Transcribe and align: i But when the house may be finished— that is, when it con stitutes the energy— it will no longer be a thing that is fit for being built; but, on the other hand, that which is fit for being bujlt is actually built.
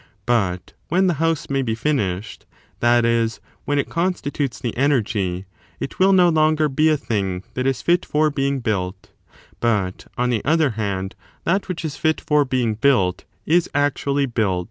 i 0.01 0.03
But 0.25 0.73
when 0.87 1.05
the 1.05 1.13
house 1.21 1.47
may 1.47 1.61
be 1.61 1.75
finished— 1.75 2.47
that 2.79 3.05
is, 3.05 3.39
when 3.65 3.77
it 3.77 3.87
con 3.87 4.15
stitutes 4.15 4.59
the 4.59 4.75
energy— 4.75 5.45
it 5.79 5.99
will 5.99 6.11
no 6.11 6.27
longer 6.29 6.67
be 6.67 6.89
a 6.89 6.97
thing 6.97 7.43
that 7.53 7.67
is 7.67 7.83
fit 7.83 8.03
for 8.03 8.31
being 8.31 8.61
built; 8.61 9.11
but, 9.59 10.07
on 10.17 10.31
the 10.31 10.43
other 10.43 10.71
hand, 10.71 11.13
that 11.43 11.67
which 11.67 11.85
is 11.85 11.97
fit 11.97 12.19
for 12.19 12.45
being 12.45 12.75
bujlt 12.77 13.25
is 13.45 13.69
actually 13.75 14.25
built. 14.25 14.59